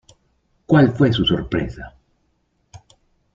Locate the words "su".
1.13-1.23